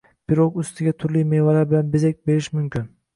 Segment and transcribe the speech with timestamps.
[0.31, 2.89] Pirog ustiga turli mevalar bilan bezak berish mumkin